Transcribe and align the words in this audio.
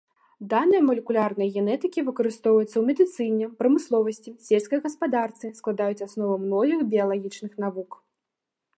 Даныя 0.51 0.81
малекулярнай 0.85 1.51
генетыкі 1.59 2.03
выкарыстоўваюцца 2.07 2.71
ў 2.77 2.83
медыцыне, 2.89 3.51
прамысловасці, 3.61 4.35
сельскай 4.49 4.79
гаспадарцы, 4.89 5.45
складаюць 5.63 6.05
аснову 6.11 6.35
многіх 6.47 6.79
біялагічных 6.95 7.53
навук. 7.67 7.91